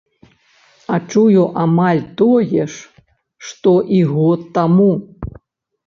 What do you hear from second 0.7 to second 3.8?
А чую амаль тое ж, што